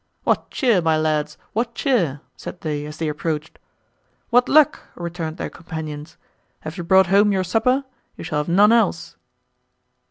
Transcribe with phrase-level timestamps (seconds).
[0.23, 1.37] "What cheer, my lads?
[1.53, 3.59] what cheer?" said they, as they approached.
[4.31, 6.17] "What luck?" returned their companions:
[6.61, 7.83] "have you brought home your supper?
[8.17, 9.15] You shall have none else."